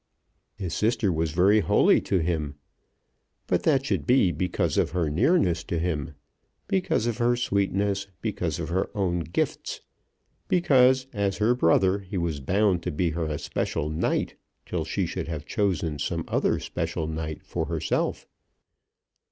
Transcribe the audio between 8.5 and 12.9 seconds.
of her own gifts, because as her brother he was bound